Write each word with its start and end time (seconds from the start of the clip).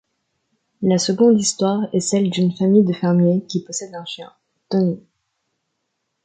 La 0.81 0.97
seconde 0.97 1.39
histoire 1.39 1.85
est 1.93 1.99
celle 1.99 2.31
d'une 2.31 2.51
famille 2.53 2.83
de 2.83 2.91
fermiers 2.91 3.45
qui 3.45 3.63
possède 3.63 3.93
un 3.93 4.03
chien, 4.05 4.33
Tommy. 4.67 4.99